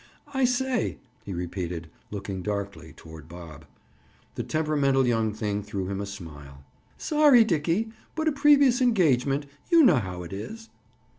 [0.33, 3.65] "I say—" he repeated, looking darkly toward Bob.
[4.33, 6.63] The temperamental young thing threw him a smile.
[6.97, 10.69] "Sorry, Dickie, but a previous engagement.—You know how it is!"